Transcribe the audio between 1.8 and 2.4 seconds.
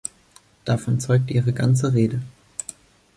Rede.